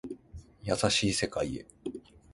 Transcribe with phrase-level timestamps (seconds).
[0.63, 1.65] 優しい世界へ